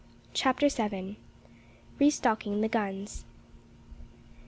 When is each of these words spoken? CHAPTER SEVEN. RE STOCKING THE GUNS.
CHAPTER 0.33 0.67
SEVEN. 0.67 1.15
RE 1.99 2.09
STOCKING 2.09 2.61
THE 2.61 2.67
GUNS. 2.67 3.23